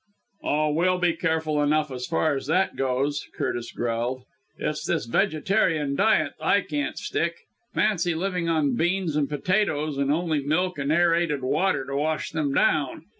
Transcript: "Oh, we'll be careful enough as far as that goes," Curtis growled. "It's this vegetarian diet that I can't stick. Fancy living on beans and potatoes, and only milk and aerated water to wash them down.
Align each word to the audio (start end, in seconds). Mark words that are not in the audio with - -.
"Oh, 0.43 0.71
we'll 0.71 0.97
be 0.97 1.13
careful 1.13 1.61
enough 1.61 1.91
as 1.91 2.07
far 2.07 2.35
as 2.35 2.47
that 2.47 2.75
goes," 2.75 3.27
Curtis 3.35 3.71
growled. 3.71 4.23
"It's 4.57 4.83
this 4.83 5.05
vegetarian 5.05 5.95
diet 5.95 6.33
that 6.39 6.43
I 6.43 6.61
can't 6.61 6.97
stick. 6.97 7.35
Fancy 7.75 8.15
living 8.15 8.49
on 8.49 8.73
beans 8.75 9.15
and 9.15 9.29
potatoes, 9.29 9.99
and 9.99 10.11
only 10.11 10.39
milk 10.43 10.79
and 10.79 10.91
aerated 10.91 11.43
water 11.43 11.85
to 11.85 11.95
wash 11.95 12.31
them 12.31 12.51
down. 12.51 13.05